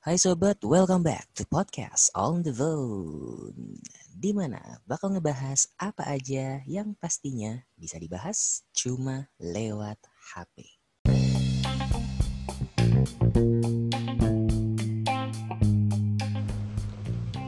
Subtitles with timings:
[0.00, 6.64] Hai sobat, welcome back to podcast On The Phone Di mana bakal ngebahas apa aja
[6.64, 10.00] yang pastinya bisa dibahas cuma lewat
[10.32, 10.80] HP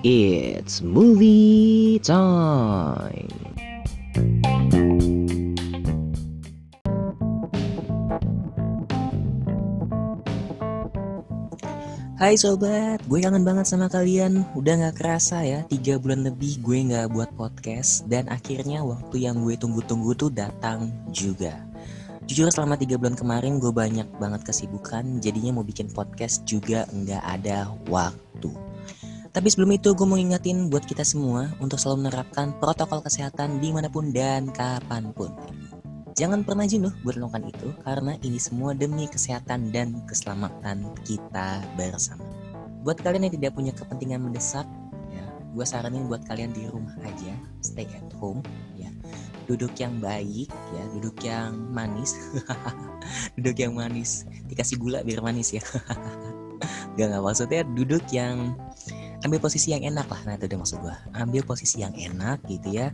[0.05, 3.42] It's movie time
[12.23, 14.47] Hai sobat, gue kangen banget sama kalian.
[14.55, 18.07] Udah gak kerasa ya, tiga bulan lebih gue gak buat podcast.
[18.07, 21.59] Dan akhirnya waktu yang gue tunggu-tunggu tuh datang juga.
[22.31, 25.19] Jujur selama tiga bulan kemarin gue banyak banget kesibukan.
[25.19, 28.55] Jadinya mau bikin podcast juga gak ada waktu.
[29.35, 33.75] Tapi sebelum itu gue mau ingetin buat kita semua untuk selalu menerapkan protokol kesehatan di
[33.75, 35.35] mana pun dan kapan pun.
[36.13, 42.21] Jangan pernah jenuh melakukan itu karena ini semua demi kesehatan dan keselamatan kita bersama.
[42.85, 44.69] Buat kalian yang tidak punya kepentingan mendesak,
[45.09, 45.25] ya,
[45.57, 47.33] gue saranin buat kalian di rumah aja,
[47.65, 48.45] stay at home,
[48.77, 48.93] ya.
[49.49, 52.13] Duduk yang baik, ya, duduk yang manis,
[53.41, 55.65] duduk yang manis, dikasih gula biar manis ya.
[57.01, 58.53] Gak nggak maksudnya duduk yang
[59.25, 62.75] ambil posisi yang enak lah nah itu udah maksud gue ambil posisi yang enak gitu
[62.75, 62.91] ya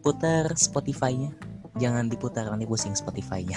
[0.00, 1.34] putar Spotify-nya
[1.80, 3.56] jangan diputar nanti pusing Spotify-nya.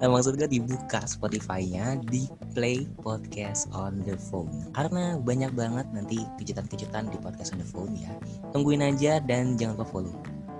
[0.00, 4.52] nah, maksud gue dibuka Spotify-nya, di play podcast on the phone.
[4.76, 8.12] Karena banyak banget nanti kejutan-kejutan di podcast on the phone ya.
[8.52, 10.16] Tungguin aja dan jangan lupa follow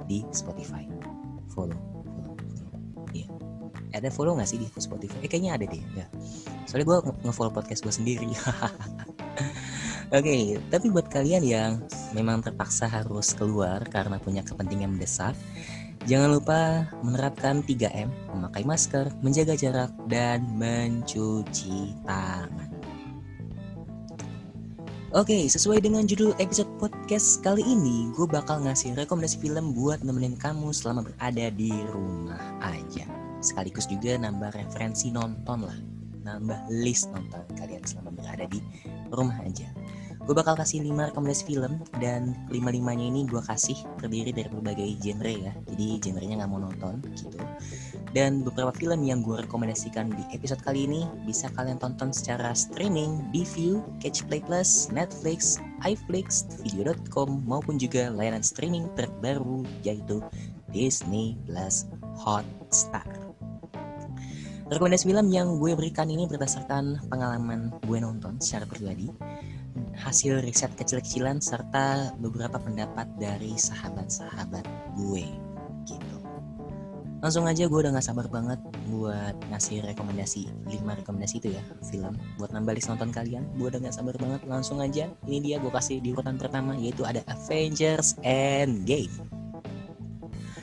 [0.08, 0.88] di Spotify.
[1.52, 1.76] Follow.
[1.76, 2.36] follow,
[3.12, 3.28] Iya.
[3.92, 5.20] Ada follow gak sih di Spotify?
[5.20, 5.84] Eh kayaknya ada deh.
[5.92, 6.06] Ya.
[6.64, 8.30] Soalnya gue nge-follow podcast gue sendiri.
[10.12, 11.72] Oke, okay, tapi buat kalian yang
[12.12, 15.32] memang terpaksa harus keluar karena punya kepentingan mendesak,
[16.02, 22.74] Jangan lupa menerapkan 3M, memakai masker, menjaga jarak, dan mencuci tangan.
[25.14, 30.34] Oke, sesuai dengan judul episode podcast kali ini, gue bakal ngasih rekomendasi film buat nemenin
[30.34, 33.06] kamu selama berada di rumah aja.
[33.38, 35.78] Sekaligus juga nambah referensi nonton lah,
[36.26, 38.58] nambah list nonton kalian selama berada di
[39.14, 39.70] rumah aja
[40.22, 45.32] gue bakal kasih 5 rekomendasi film dan lima-limanya ini gue kasih terdiri dari berbagai genre
[45.32, 47.38] ya jadi genrenya nggak mau nonton gitu
[48.12, 53.24] dan beberapa film yang gue rekomendasikan di episode kali ini bisa kalian tonton secara streaming
[53.32, 60.20] di View, Catch Play Plus, Netflix, iFlix, Video.com maupun juga layanan streaming terbaru yaitu
[60.68, 61.88] Disney Plus
[62.20, 63.31] Hotstar.
[64.72, 69.12] Rekomendasi film yang gue berikan ini berdasarkan pengalaman gue nonton secara pribadi
[70.00, 74.64] hasil riset kecil-kecilan serta beberapa pendapat dari sahabat-sahabat
[74.96, 75.28] gue
[75.84, 76.16] gitu.
[77.20, 81.62] Langsung aja gue udah gak sabar banget buat ngasih rekomendasi 5 rekomendasi itu ya
[81.92, 83.44] film buat nambah list nonton kalian.
[83.60, 85.12] Gue udah gak sabar banget langsung aja.
[85.28, 89.31] Ini dia gue kasih di urutan pertama yaitu ada Avengers Endgame.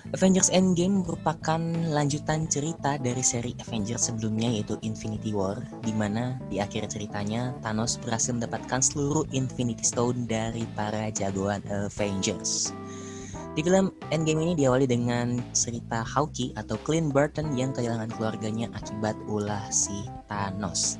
[0.09, 1.61] Avengers Endgame merupakan
[1.93, 8.01] lanjutan cerita dari seri Avengers sebelumnya yaitu Infinity War di mana di akhir ceritanya Thanos
[8.01, 12.73] berhasil mendapatkan seluruh Infinity Stone dari para jagoan Avengers.
[13.53, 19.13] Di film Endgame ini diawali dengan cerita Hawkeye atau Clint Barton yang kehilangan keluarganya akibat
[19.29, 20.97] ulah si Thanos.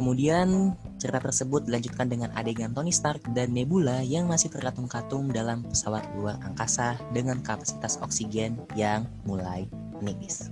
[0.00, 6.08] Kemudian cerita tersebut dilanjutkan dengan adegan Tony Stark dan Nebula yang masih terkatung-katung dalam pesawat
[6.16, 9.68] luar angkasa dengan kapasitas oksigen yang mulai
[10.00, 10.48] menipis.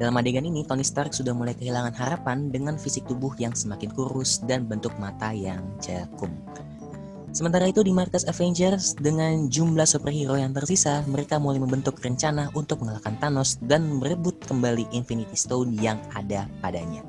[0.00, 4.40] Dalam adegan ini, Tony Stark sudah mulai kehilangan harapan dengan fisik tubuh yang semakin kurus
[4.48, 6.32] dan bentuk mata yang cekung.
[7.36, 12.80] Sementara itu di markas Avengers, dengan jumlah superhero yang tersisa, mereka mulai membentuk rencana untuk
[12.80, 17.04] mengalahkan Thanos dan merebut kembali Infinity Stone yang ada padanya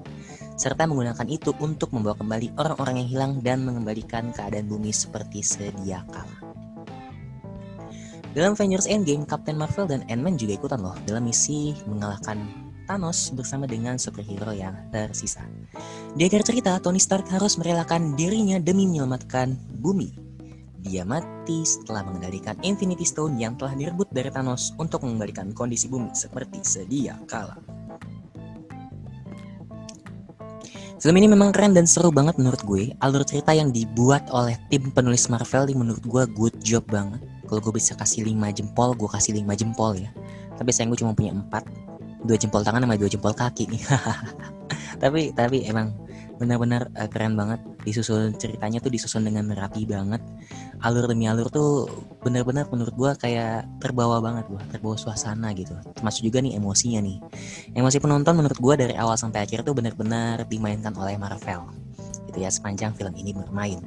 [0.62, 6.06] serta menggunakan itu untuk membawa kembali orang-orang yang hilang dan mengembalikan keadaan bumi seperti sedia
[6.14, 6.38] kala.
[8.38, 12.46] Dalam Avengers Endgame, Captain Marvel dan Ant-Man juga ikutan loh dalam misi mengalahkan
[12.86, 15.42] Thanos bersama dengan superhero yang tersisa.
[16.14, 20.14] Di akhir cerita, Tony Stark harus merelakan dirinya demi menyelamatkan bumi.
[20.81, 26.16] Dia mati setelah mengendalikan Infinity Stone yang telah direbut dari Thanos untuk mengembalikan kondisi bumi
[26.16, 27.81] seperti sedia kala.
[31.01, 32.94] Film ini memang keren dan seru banget menurut gue.
[33.01, 37.18] Alur cerita yang dibuat oleh tim penulis Marvel ini menurut gue good job banget.
[37.50, 40.13] Kalau gue bisa kasih 5 jempol, gue kasih 5 jempol ya.
[40.62, 42.21] Tapi sayang gue cuma punya 4.
[42.21, 43.65] Dua jempol tangan sama dua jempol kaki
[45.01, 45.89] tapi tapi emang
[46.42, 50.20] benar-benar uh, keren banget disusun ceritanya tuh disusun dengan rapi banget
[50.82, 51.86] alur demi alur tuh
[52.26, 57.22] benar-benar menurut gue kayak terbawa banget gue terbawa suasana gitu termasuk juga nih emosinya nih
[57.78, 61.70] emosi penonton menurut gue dari awal sampai akhir tuh benar-benar dimainkan oleh Marvel
[62.32, 63.84] gitu ya sepanjang film ini bermain.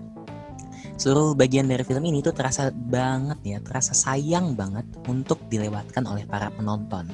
[1.00, 6.28] Seluruh bagian dari film ini tuh terasa banget ya, terasa sayang banget untuk dilewatkan oleh
[6.28, 7.08] para penonton.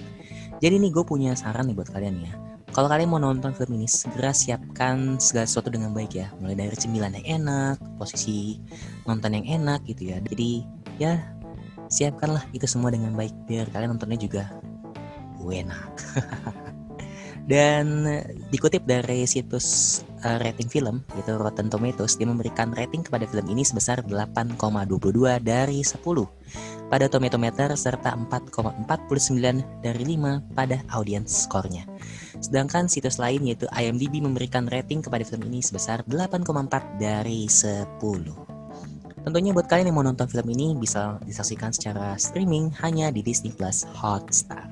[0.61, 2.35] Jadi nih gue punya saran nih buat kalian ya.
[2.71, 6.31] Kalau kalian mau nonton film ini, segera siapkan segala sesuatu dengan baik ya.
[6.39, 8.63] Mulai dari cemilan yang enak, posisi
[9.11, 10.23] nonton yang enak gitu ya.
[10.23, 10.63] Jadi
[11.03, 11.19] ya
[11.91, 14.47] siapkanlah itu semua dengan baik biar kalian nontonnya juga
[15.49, 15.91] enak.
[17.51, 18.07] Dan
[18.55, 23.67] dikutip dari situs uh, rating film yaitu Rotten Tomatoes, dia memberikan rating kepada film ini
[23.67, 25.99] sebesar 8,22 dari 10
[26.91, 28.91] pada Tomatometer serta 4,49
[29.81, 31.87] dari 5 pada audience skornya.
[32.43, 37.87] Sedangkan situs lain yaitu IMDb memberikan rating kepada film ini sebesar 8,4 dari 10.
[39.21, 43.55] Tentunya buat kalian yang mau nonton film ini bisa disaksikan secara streaming hanya di Disney
[43.55, 44.67] Plus Hotstar.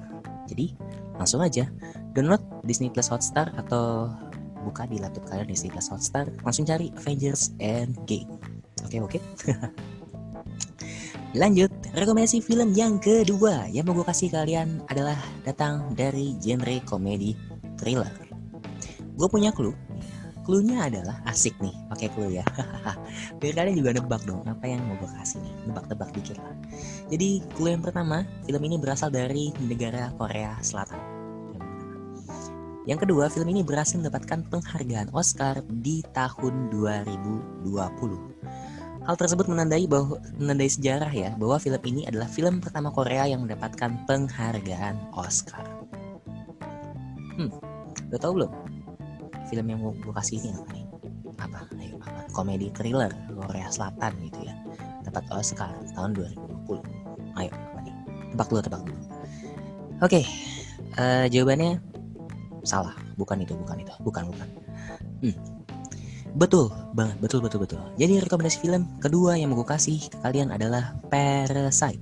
[0.50, 0.74] Jadi
[1.18, 1.68] langsung aja
[2.14, 4.08] download Disney Plus Hotstar atau
[4.62, 8.30] buka di laptop kalian Disney Plus Hotstar langsung cari Avengers Endgame
[8.86, 9.18] oke oke
[11.40, 11.70] lanjut
[12.04, 17.34] rekomendasi film yang kedua yang mau gue kasih kalian adalah datang dari genre komedi
[17.78, 18.10] thriller.
[19.18, 19.74] Gue punya clue.
[20.46, 22.46] Clue-nya adalah asik nih pakai clue ya.
[23.42, 25.54] Biar kalian juga nebak dong apa yang mau gue kasih nih?
[25.68, 26.56] Nebak-nebak dikit lah.
[27.12, 31.18] Jadi clue yang pertama film ini berasal dari negara Korea Selatan.
[32.88, 37.68] Yang kedua, film ini berhasil mendapatkan penghargaan Oscar di tahun 2020.
[39.08, 43.40] Hal tersebut menandai bahwa menandai sejarah ya bahwa film ini adalah film pertama Korea yang
[43.40, 45.64] mendapatkan penghargaan Oscar.
[47.40, 47.48] Hmm,
[48.12, 48.52] udah tau belum?
[49.48, 50.86] Film yang mau gue kasih ini apa nih?
[51.40, 51.58] Apa?
[51.80, 52.20] Ayo, apa?
[52.36, 54.52] Komedi thriller Korea Selatan gitu ya.
[55.08, 56.12] Dapat Oscar tahun
[56.68, 56.76] 2020.
[57.40, 57.94] Ayo, apa nih?
[58.36, 59.00] Tebak dulu, tebak dulu.
[60.04, 60.20] Oke,
[61.00, 61.80] uh, jawabannya
[62.60, 64.48] salah bukan itu bukan itu bukan bukan
[65.24, 65.57] hmm.
[66.38, 67.82] Betul banget betul betul betul.
[67.98, 72.00] Jadi rekomendasi film kedua yang mau gue kasih ke kalian adalah Parasite.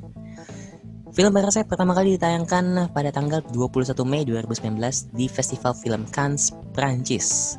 [1.17, 7.57] Film Parasite pertama kali ditayangkan pada tanggal 21 Mei 2019 di Festival Film Cannes, Prancis.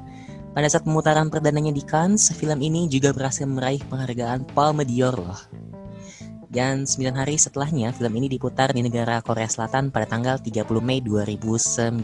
[0.54, 5.67] Pada saat pemutaran perdananya di Cannes, film ini juga berhasil meraih penghargaan Palme d'Or loh
[6.48, 11.04] dan 9 hari setelahnya, film ini diputar di negara Korea Selatan pada tanggal 30 Mei
[11.04, 12.00] 2019.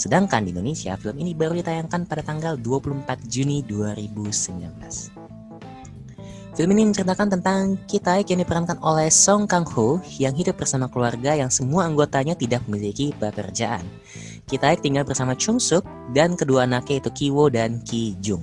[0.00, 5.28] Sedangkan di Indonesia, film ini baru ditayangkan pada tanggal 24 Juni 2019.
[6.58, 11.36] Film ini menceritakan tentang Kitaek yang diperankan oleh Song Kang Ho yang hidup bersama keluarga
[11.36, 13.86] yang semua anggotanya tidak memiliki pekerjaan.
[14.48, 15.86] Kitaek tinggal bersama Chung Suk
[16.16, 18.42] dan kedua anaknya itu Kiwo dan Ki Jung.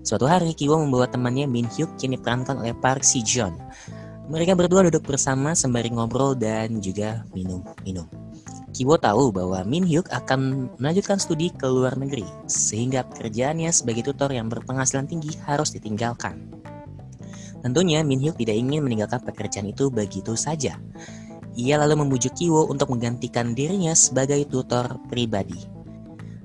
[0.00, 3.52] Suatu hari Kiwo membawa temannya Min Hyuk yang diperankan oleh Park Si Jeon.
[4.30, 8.06] Mereka berdua duduk bersama sembari ngobrol dan juga minum-minum.
[8.70, 14.30] Kiwo tahu bahwa Min Hyuk akan melanjutkan studi ke luar negeri, sehingga pekerjaannya sebagai tutor
[14.30, 16.46] yang berpenghasilan tinggi harus ditinggalkan.
[17.58, 20.78] Tentunya Min Hyuk tidak ingin meninggalkan pekerjaan itu begitu saja.
[21.58, 25.58] Ia lalu membujuk Kiwo untuk menggantikan dirinya sebagai tutor pribadi.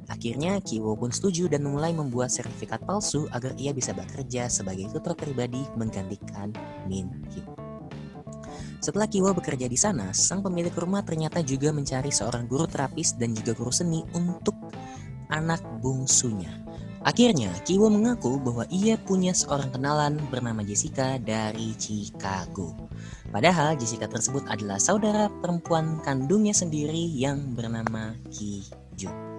[0.09, 5.13] Akhirnya Kiwo pun setuju dan mulai membuat sertifikat palsu agar ia bisa bekerja sebagai tutor
[5.13, 6.49] pribadi menggantikan
[6.89, 7.64] Min Hyuk.
[8.85, 13.33] Setelah Kiwa bekerja di sana, sang pemilik rumah ternyata juga mencari seorang guru terapis dan
[13.33, 14.53] juga guru seni untuk
[15.33, 16.61] anak bungsunya.
[17.01, 22.77] Akhirnya, Kiwo mengaku bahwa ia punya seorang kenalan bernama Jessica dari Chicago.
[23.33, 28.61] Padahal Jessica tersebut adalah saudara perempuan kandungnya sendiri yang bernama Ki
[28.93, 29.34] Jun.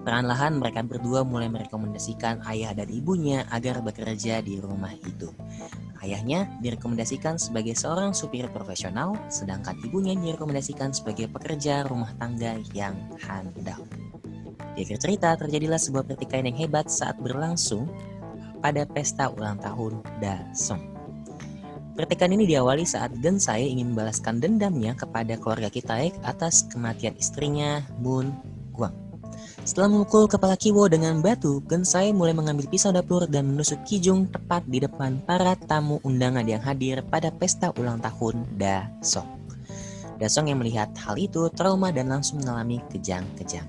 [0.00, 5.28] Perlahan-lahan mereka berdua mulai merekomendasikan ayah dan ibunya agar bekerja di rumah itu.
[6.00, 13.84] Ayahnya direkomendasikan sebagai seorang supir profesional, sedangkan ibunya direkomendasikan sebagai pekerja rumah tangga yang handal.
[14.72, 17.84] Di akhir cerita, terjadilah sebuah pertikaian yang hebat saat berlangsung
[18.64, 20.80] pada pesta ulang tahun Dasong.
[22.00, 28.32] Pertikaian ini diawali saat Gensai ingin membalaskan dendamnya kepada keluarga Kitaek atas kematian istrinya Moon
[28.72, 29.09] Guang.
[29.60, 34.64] Setelah memukul kepala Kiwo dengan batu, Gensai mulai mengambil pisau dapur dan menusuk Kijung tepat
[34.64, 39.28] di depan para tamu undangan yang hadir pada pesta ulang tahun Dasong.
[40.16, 43.68] Dasong yang melihat hal itu trauma dan langsung mengalami kejang-kejang.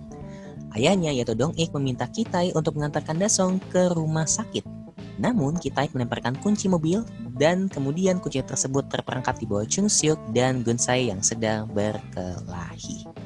[0.71, 4.63] Ayahnya yaitu Dong Ik meminta Kitai untuk mengantarkan Dasong ke rumah sakit.
[5.19, 7.03] Namun Kitai melemparkan kunci mobil
[7.36, 13.21] dan kemudian kunci tersebut terperangkap di bawah Chung Seok dan Gensai yang sedang berkelahi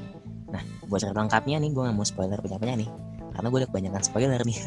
[0.87, 2.89] buat cerita lengkapnya nih gue gak mau spoiler banyak-banyak nih.
[3.35, 4.57] Karena gue udah kebanyakan spoiler nih.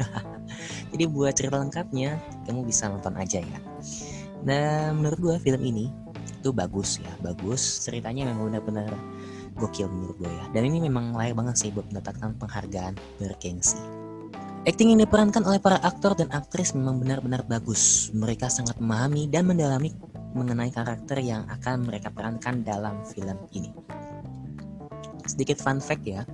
[0.93, 3.59] Jadi buat cerita lengkapnya kamu bisa nonton aja ya.
[4.45, 5.89] Dan menurut gue film ini
[6.39, 7.83] itu bagus ya bagus.
[7.83, 8.93] Ceritanya memang benar-benar
[9.57, 10.45] gokil menurut gue ya.
[10.55, 13.81] Dan ini memang layak banget sih buat mendapatkan penghargaan bergengsi.
[14.67, 18.11] Acting yang diperankan oleh para aktor dan aktris memang benar-benar bagus.
[18.11, 19.95] Mereka sangat memahami dan mendalami
[20.35, 23.71] mengenai karakter yang akan mereka perankan dalam film ini.
[25.29, 26.25] Sedikit fun fact ya,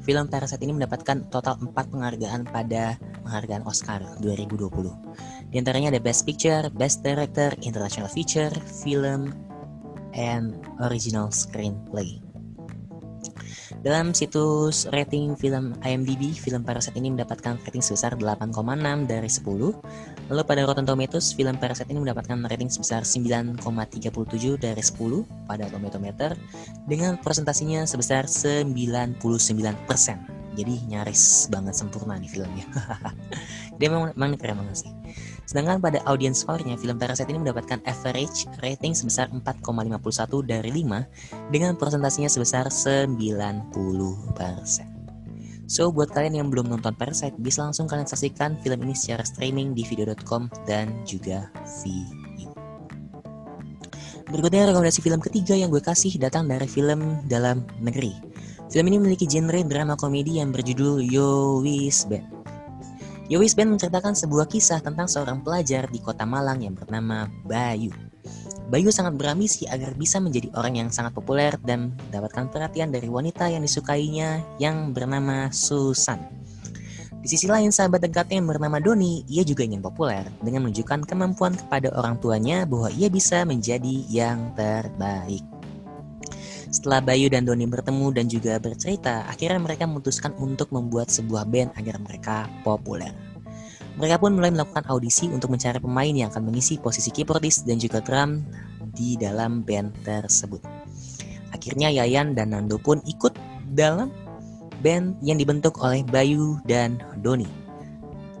[0.00, 5.52] film Parasite ini mendapatkan total 4 penghargaan pada penghargaan Oscar 2020.
[5.52, 9.36] Di antaranya ada Best Picture, Best Director, International Feature, Film,
[10.16, 12.24] and Original Screenplay.
[13.80, 18.56] Dalam situs rating film IMDb, film Parasite ini mendapatkan rating sebesar 8,6
[19.08, 20.19] dari 10.
[20.30, 23.58] Lalu pada Rotten Tomatoes, film Parasite ini mendapatkan rating sebesar 9,37
[24.62, 26.38] dari 10 pada Tomatometer
[26.86, 29.18] dengan presentasinya sebesar 99%.
[30.54, 32.62] Jadi nyaris banget sempurna nih filmnya.
[33.82, 34.90] Dia memang, memang keren banget sih.
[35.50, 39.66] Sedangkan pada audience score-nya, film Parasite ini mendapatkan average rating sebesar 4,51
[40.46, 44.99] dari 5 dengan presentasinya sebesar 90%.
[45.70, 49.70] So, buat kalian yang belum nonton Parasite, bisa langsung kalian saksikan film ini secara streaming
[49.70, 51.46] di video.com dan juga
[51.86, 52.50] VU.
[54.26, 58.10] Berikutnya rekomendasi film ketiga yang gue kasih datang dari film dalam negeri.
[58.66, 62.26] Film ini memiliki genre drama komedi yang berjudul Yo Wis Band.
[63.30, 68.09] Yowis Band menceritakan sebuah kisah tentang seorang pelajar di kota Malang yang bernama Bayu.
[68.70, 73.50] Bayu sangat berambisi agar bisa menjadi orang yang sangat populer dan mendapatkan perhatian dari wanita
[73.50, 76.22] yang disukainya yang bernama Susan.
[77.18, 81.58] Di sisi lain, sahabat dekatnya yang bernama Doni, ia juga ingin populer dengan menunjukkan kemampuan
[81.58, 85.42] kepada orang tuanya bahwa ia bisa menjadi yang terbaik.
[86.70, 91.74] Setelah Bayu dan Doni bertemu dan juga bercerita, akhirnya mereka memutuskan untuk membuat sebuah band
[91.74, 93.10] agar mereka populer.
[93.98, 97.98] Mereka pun mulai melakukan audisi untuk mencari pemain yang akan mengisi posisi keyboardis dan juga
[98.04, 98.44] drum
[98.94, 100.62] di dalam band tersebut.
[101.50, 103.34] Akhirnya Yayan dan Nando pun ikut
[103.74, 104.14] dalam
[104.80, 107.46] band yang dibentuk oleh Bayu dan Doni.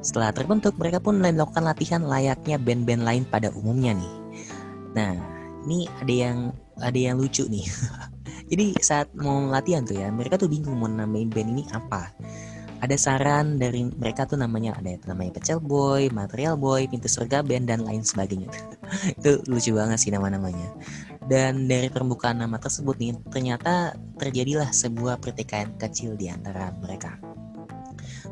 [0.00, 4.14] Setelah terbentuk, mereka pun mulai melakukan latihan layaknya band-band lain pada umumnya nih.
[4.96, 5.12] Nah,
[5.68, 6.38] ini ada yang
[6.80, 7.68] ada yang lucu nih.
[8.50, 12.10] Jadi saat mau latihan tuh ya, mereka tuh bingung mau namain band ini apa
[12.80, 17.44] ada saran dari mereka tuh namanya ada yang namanya Pecel Boy, Material Boy, Pintu Surga
[17.44, 18.48] Band dan lain sebagainya.
[19.20, 20.72] itu lucu banget sih nama-namanya.
[21.28, 27.20] Dan dari permukaan nama tersebut nih ternyata terjadilah sebuah pertikaian kecil di antara mereka.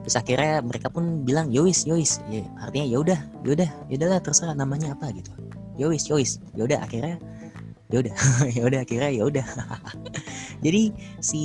[0.02, 4.57] Terus akhirnya mereka pun bilang Yois, Yois, ya, artinya ya ya udah, ya udahlah terserah
[4.57, 5.31] namanya apa gitu.
[5.76, 7.21] Yois, Yois, ya udah akhirnya
[7.88, 8.14] ya udah
[8.57, 9.47] ya udah akhirnya ya udah
[10.64, 10.92] jadi
[11.23, 11.42] si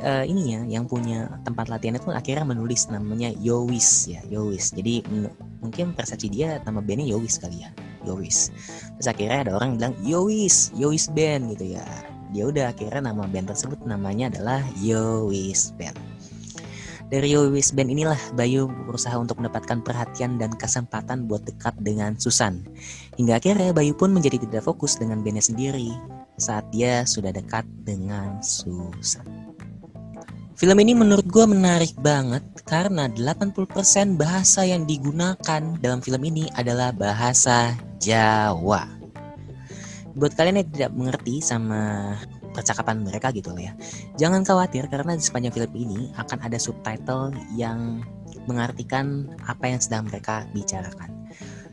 [0.00, 4.70] uh, ini ya yang punya tempat latihan itu akhirnya menulis namanya Yowis ya Yowis.
[4.72, 5.02] Jadi
[5.58, 7.70] mungkin persepsi dia nama bandnya Yowis kali ya
[8.06, 8.54] Yowis.
[8.98, 11.84] Terus akhirnya ada orang bilang Yowis Yowis band gitu ya.
[12.34, 16.13] Dia udah akhirnya nama band tersebut namanya adalah Yowis band
[17.12, 22.64] dari Yowis Band inilah Bayu berusaha untuk mendapatkan perhatian dan kesempatan buat dekat dengan Susan.
[23.20, 25.92] Hingga akhirnya Bayu pun menjadi tidak fokus dengan bandnya sendiri
[26.40, 29.44] saat dia sudah dekat dengan Susan.
[30.54, 33.58] Film ini menurut gue menarik banget karena 80%
[34.14, 38.86] bahasa yang digunakan dalam film ini adalah bahasa Jawa.
[40.14, 42.14] Buat kalian yang tidak mengerti sama
[42.54, 43.74] percakapan mereka gitu loh ya.
[44.14, 48.00] Jangan khawatir karena di sepanjang film ini akan ada subtitle yang
[48.46, 51.10] mengartikan apa yang sedang mereka bicarakan.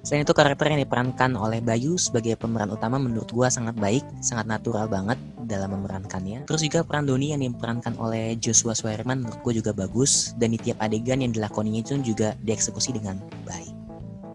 [0.01, 4.49] Selain itu karakter yang diperankan oleh Bayu sebagai pemeran utama menurut gua sangat baik, sangat
[4.49, 6.49] natural banget dalam memerankannya.
[6.49, 10.59] Terus juga peran Doni yang diperankan oleh Joshua Swearman menurut gua juga bagus dan di
[10.59, 13.80] tiap adegan yang dilakoninya itu juga dieksekusi dengan baik.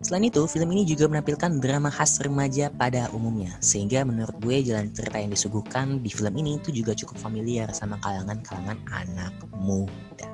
[0.07, 4.87] Selain itu, film ini juga menampilkan drama khas remaja pada umumnya, sehingga menurut gue jalan
[4.95, 10.31] cerita yang disuguhkan di film ini itu juga cukup familiar sama kalangan-kalangan anak muda.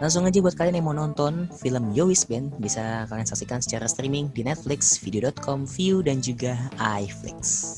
[0.00, 4.32] Langsung aja buat kalian yang mau nonton film Yowis Band, bisa kalian saksikan secara streaming
[4.32, 7.76] di Netflix, video.com, View, dan juga iFlix.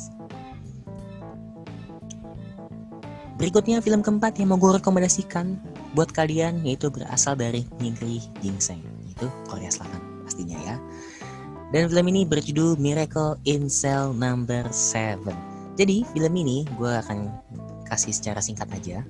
[3.35, 5.59] Berikutnya film keempat yang mau gue rekomendasikan
[5.99, 8.79] buat kalian yaitu berasal dari Negeri Ginseng,
[9.11, 9.84] yaitu Korea Selatan.
[11.75, 15.19] Dan film ini berjudul Miracle in Cell Number 7.
[15.75, 17.35] Jadi film ini gue akan
[17.90, 19.02] kasih secara singkat aja.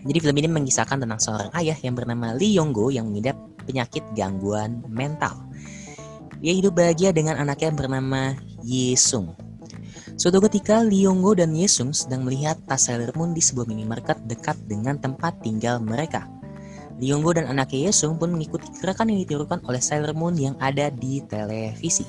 [0.00, 3.36] Jadi film ini mengisahkan tentang seorang ayah yang bernama Lee Yonggo yang mengidap
[3.68, 5.36] penyakit gangguan mental.
[6.40, 8.32] Dia hidup bahagia dengan anaknya yang bernama
[8.64, 9.36] Yesung.
[10.16, 14.56] Suatu ketika Lee Yonggo dan Yesung sedang melihat tas Sailor Moon di sebuah minimarket dekat
[14.64, 16.32] dengan tempat tinggal mereka.
[17.02, 21.18] Lyonggo dan anaknya Yesung pun mengikuti gerakan yang ditirukan oleh Sailor Moon yang ada di
[21.26, 22.06] televisi.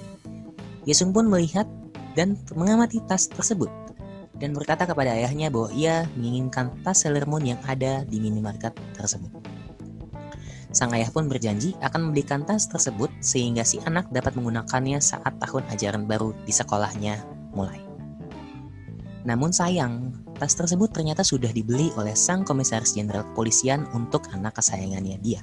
[0.85, 1.65] Yesung pun melihat
[2.13, 3.67] dan mengamati tas tersebut
[4.37, 9.31] dan berkata kepada ayahnya bahwa ia menginginkan tas Sailor Moon yang ada di minimarket tersebut.
[10.75, 15.63] Sang ayah pun berjanji akan membelikan tas tersebut sehingga si anak dapat menggunakannya saat tahun
[15.71, 17.23] ajaran baru di sekolahnya
[17.55, 17.79] mulai.
[19.23, 25.17] Namun sayang, tas tersebut ternyata sudah dibeli oleh sang komisaris jenderal kepolisian untuk anak kesayangannya
[25.23, 25.41] dia.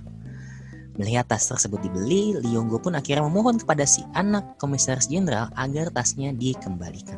[1.00, 6.36] Melihat tas tersebut dibeli, Lyonggo pun akhirnya memohon kepada si anak komisaris jenderal agar tasnya
[6.36, 7.16] dikembalikan.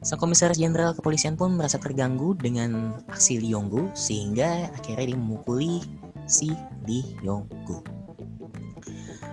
[0.00, 5.84] Sang komisaris jenderal kepolisian pun merasa terganggu dengan aksi Lyonggo sehingga akhirnya dia memukuli
[6.24, 6.54] si
[6.86, 7.99] Lyonggo.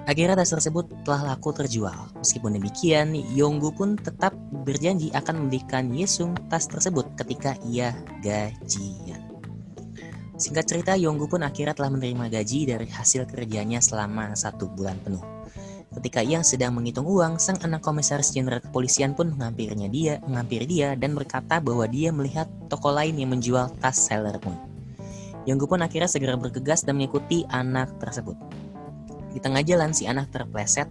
[0.08, 2.08] Akhirnya tas tersebut telah laku terjual.
[2.24, 4.32] Meskipun demikian, Yonggu pun tetap
[4.64, 7.92] berjanji akan memberikan Yesung tas tersebut ketika ia
[8.24, 9.20] gajian.
[10.40, 15.20] Singkat cerita, Yonggu pun akhirnya telah menerima gaji dari hasil kerjanya selama satu bulan penuh.
[16.00, 20.96] Ketika ia sedang menghitung uang, sang anak komisaris jenderal kepolisian pun menghampirinya dia, menghampiri dia
[20.96, 24.56] dan berkata bahwa dia melihat toko lain yang menjual tas Sailor Moon.
[25.50, 28.38] Yonggu pun akhirnya segera bergegas dan mengikuti anak tersebut.
[29.32, 30.88] Di tengah jalan, si anak terpleset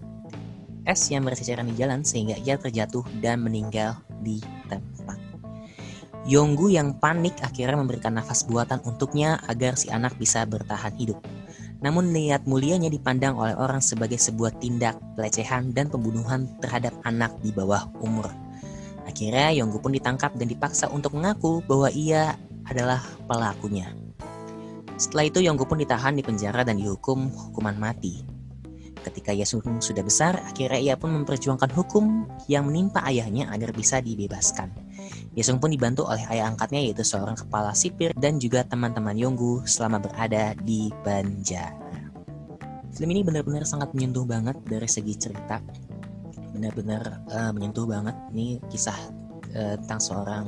[0.87, 4.38] es yang berceceran di jalan sehingga ia terjatuh dan meninggal di
[4.71, 5.19] tempat.
[6.26, 11.23] Yonggu yang panik akhirnya memberikan nafas buatan untuknya agar si anak bisa bertahan hidup.
[11.83, 17.55] Namun niat mulianya dipandang oleh orang sebagai sebuah tindak pelecehan dan pembunuhan terhadap anak di
[17.55, 18.26] bawah umur.
[19.07, 22.35] Akhirnya Yonggu pun ditangkap dan dipaksa untuk mengaku bahwa ia
[22.66, 22.99] adalah
[23.31, 23.95] pelakunya.
[24.97, 28.25] Setelah itu Yonggu pun ditahan di penjara dan dihukum hukuman mati.
[29.05, 34.73] Ketika Yasung sudah besar, akhirnya ia pun memperjuangkan hukum yang menimpa ayahnya agar bisa dibebaskan.
[35.37, 40.03] Yesung pun dibantu oleh ayah angkatnya yaitu seorang kepala sipir dan juga teman-teman Yonggu selama
[40.03, 41.76] berada di penjara.
[42.97, 45.61] Film ini benar-benar sangat menyentuh banget dari segi cerita.
[46.57, 48.17] Benar-benar uh, menyentuh banget.
[48.33, 48.97] Ini kisah
[49.53, 50.47] uh, tentang seorang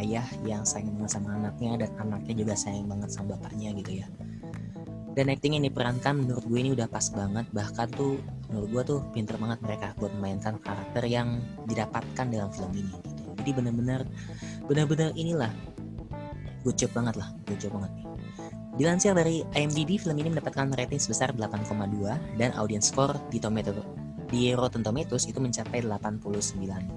[0.00, 4.08] ayah yang sayang banget sama anaknya dan anaknya juga sayang banget sama bapaknya gitu ya.
[5.12, 8.16] Dan acting yang diperankan menurut gue ini udah pas banget bahkan tuh
[8.48, 12.92] menurut gue tuh pinter banget mereka buat memainkan karakter yang didapatkan dalam film ini
[13.42, 14.00] jadi benar-benar
[14.70, 15.50] benar-benar inilah
[16.62, 18.06] good banget lah good banget nih
[18.72, 23.76] Dilansir dari IMDb, film ini mendapatkan rating sebesar 8,2 dan audience score di Tomato
[24.32, 26.96] di Rotten Tomatoes itu mencapai 89%.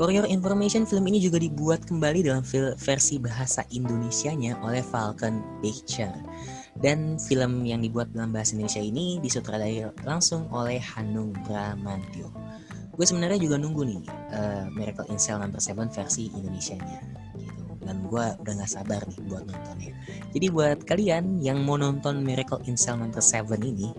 [0.00, 2.40] For your information, film ini juga dibuat kembali dalam
[2.80, 6.16] versi bahasa Indonesianya oleh Falcon Picture.
[6.72, 12.32] Dan film yang dibuat dalam bahasa Indonesia ini disutradarai langsung oleh Hanung Bramantyo.
[12.96, 17.00] Gue sebenarnya juga nunggu nih uh, Miracle in Cell Number 7 versi Indonesia-nya
[17.36, 17.62] gitu.
[17.84, 19.92] Dan gue udah gak sabar nih buat nontonnya.
[20.32, 23.92] Jadi buat kalian yang mau nonton Miracle in Cell Number 7 ini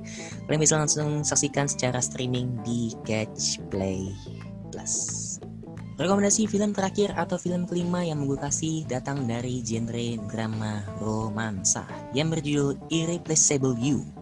[0.50, 4.10] kalian bisa langsung saksikan secara streaming di Catch Play
[4.74, 5.21] Plus
[6.00, 11.84] Rekomendasi film terakhir atau film kelima yang gue kasih datang dari genre drama romansa
[12.16, 14.22] yang berjudul Irreplaceable You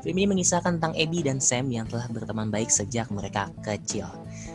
[0.00, 4.08] Film ini mengisahkan tentang Abby dan Sam yang telah berteman baik sejak mereka kecil.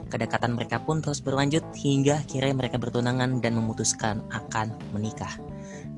[0.09, 5.37] Kedekatan mereka pun terus berlanjut hingga akhirnya mereka bertunangan dan memutuskan akan menikah.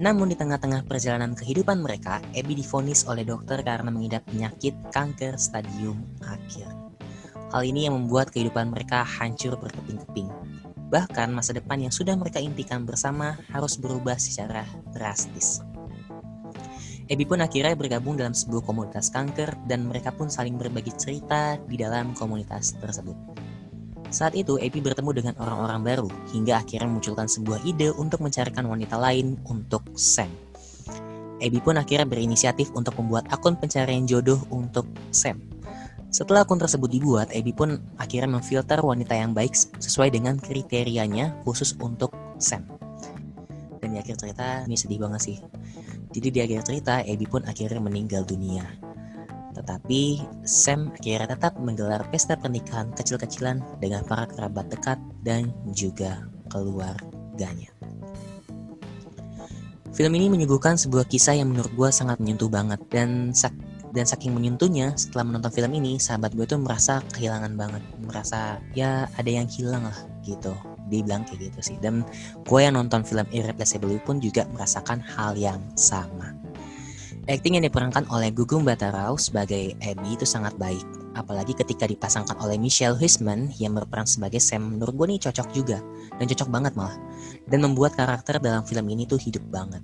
[0.04, 6.04] Namun di tengah-tengah perjalanan kehidupan mereka, Abby difonis oleh dokter karena mengidap penyakit kanker stadium
[6.28, 6.87] akhir.
[7.48, 10.28] Hal ini yang membuat kehidupan mereka hancur berkeping-keping.
[10.92, 15.64] Bahkan masa depan yang sudah mereka impikan bersama harus berubah secara drastis.
[17.08, 21.80] Ebi pun akhirnya bergabung dalam sebuah komunitas kanker dan mereka pun saling berbagi cerita di
[21.80, 23.16] dalam komunitas tersebut.
[24.12, 29.00] Saat itu, Ebi bertemu dengan orang-orang baru hingga akhirnya memunculkan sebuah ide untuk mencarikan wanita
[29.00, 30.28] lain untuk Sam.
[31.40, 35.57] Ebi pun akhirnya berinisiatif untuk membuat akun pencarian jodoh untuk Sam.
[36.08, 41.76] Setelah akun tersebut dibuat, Ebi pun akhirnya memfilter wanita yang baik sesuai dengan kriterianya khusus
[41.84, 42.64] untuk Sam.
[43.84, 45.38] Dan di akhir cerita, ini sedih banget sih.
[46.16, 48.64] Jadi di akhir cerita, Abby pun akhirnya meninggal dunia.
[49.54, 57.70] Tetapi Sam akhirnya tetap menggelar pesta pernikahan kecil-kecilan dengan para kerabat dekat dan juga keluarganya.
[59.98, 63.34] Film ini menyuguhkan sebuah kisah yang menurut gue sangat menyentuh banget dan
[63.96, 67.84] dan saking menyentuhnya setelah menonton film ini sahabat gue tuh merasa kehilangan banget.
[68.04, 69.98] Merasa ya ada yang hilang lah
[70.28, 70.52] gitu.
[70.88, 71.78] Dibilang kayak gitu sih.
[71.80, 72.04] Dan
[72.48, 76.36] gue yang nonton film Irreplaceable pun juga merasakan hal yang sama.
[77.28, 80.84] Acting yang diperankan oleh Gugum Batarau sebagai Abby itu sangat baik.
[81.20, 85.84] Apalagi ketika dipasangkan oleh Michelle Huisman yang berperan sebagai Sam menurut gue nih cocok juga.
[86.16, 86.96] Dan cocok banget malah.
[87.52, 89.84] Dan membuat karakter dalam film ini tuh hidup banget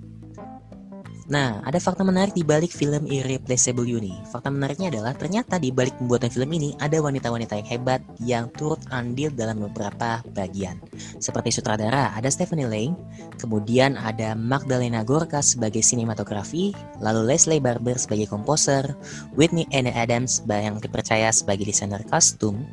[1.24, 3.96] Nah, ada fakta menarik di balik film Irreplaceable You.
[4.28, 8.76] Fakta menariknya adalah ternyata di balik pembuatan film ini ada wanita-wanita yang hebat yang turut
[8.92, 10.76] andil dalam beberapa bagian.
[11.16, 12.92] Seperti sutradara ada Stephanie Lang,
[13.40, 18.92] kemudian ada Magdalena Gorka sebagai sinematografi, lalu Leslie Barber sebagai komposer,
[19.32, 22.68] Whitney Anne Adams yang dipercaya sebagai desainer kostum,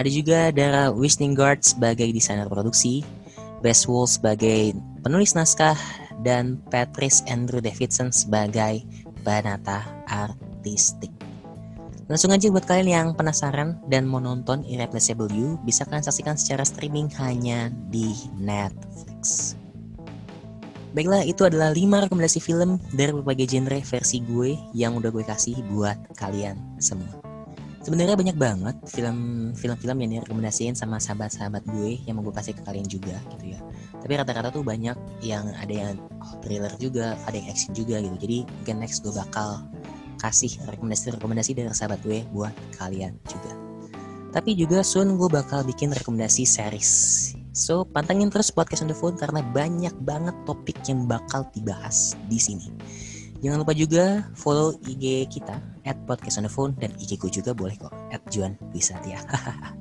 [0.00, 3.04] ada juga Dara Wisningard sebagai desainer produksi,
[3.60, 4.72] Bess Wool sebagai
[5.04, 5.76] penulis naskah,
[6.20, 8.84] dan Patrice Andrew Davidson sebagai
[9.24, 11.12] penata artistik.
[12.10, 16.66] Langsung aja buat kalian yang penasaran dan mau nonton Irreplaceable You, bisa kalian saksikan secara
[16.66, 19.54] streaming hanya di Netflix.
[20.90, 25.62] Baiklah, itu adalah 5 rekomendasi film dari berbagai genre versi gue yang udah gue kasih
[25.70, 27.29] buat kalian semua.
[27.80, 32.84] Sebenarnya banyak banget film-film yang direkomendasiin sama sahabat-sahabat gue yang mau gue kasih ke kalian
[32.84, 33.60] juga gitu ya.
[33.96, 35.96] Tapi rata-rata tuh banyak yang ada yang
[36.44, 38.16] thriller juga ada yang action juga gitu.
[38.20, 39.64] Jadi mungkin next gue bakal
[40.20, 43.56] kasih rekomendasi-rekomendasi dari sahabat gue buat kalian juga.
[44.30, 46.92] Tapi juga soon gue bakal bikin rekomendasi series.
[47.50, 52.38] So, pantengin terus podcast on the phone karena banyak banget topik yang bakal dibahas di
[52.38, 52.70] sini.
[53.40, 55.56] Jangan lupa juga follow IG kita
[55.88, 59.16] at podcast on the phone dan IG gue juga boleh kok at Juan Wisatya.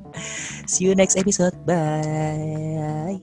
[0.72, 1.52] See you next episode.
[1.67, 3.19] Bye.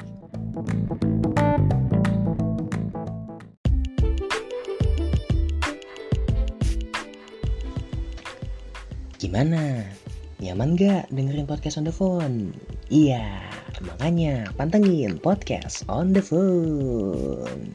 [9.16, 9.88] Gimana?
[10.37, 12.53] Nyaman gak dengerin podcast on the phone?
[12.92, 13.40] Iya,
[13.88, 17.72] makanya pantengin podcast on the phone.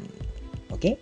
[0.70, 0.94] Oke?
[0.94, 0.96] Okay?